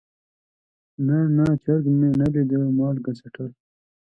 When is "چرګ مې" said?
1.63-2.09